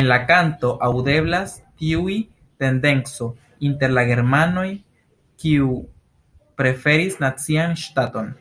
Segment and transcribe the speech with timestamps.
[0.00, 2.04] En la kanto aŭdeblas tiu
[2.66, 3.30] tendenco
[3.70, 4.66] inter la germanoj
[5.44, 5.76] kiu
[6.62, 8.34] preferis nacian ŝtaton.